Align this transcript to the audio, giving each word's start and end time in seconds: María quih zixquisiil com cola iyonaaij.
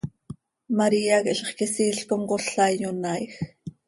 María 0.79 1.17
quih 1.27 1.37
zixquisiil 1.39 1.97
com 2.09 2.21
cola 2.31 2.65
iyonaaij. 2.77 3.27